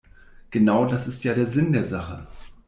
Genau 0.49 0.87
das 0.87 1.07
ist 1.07 1.23
ja 1.25 1.35
Sinn 1.45 1.73
der 1.73 1.85
Sache. 1.85 2.25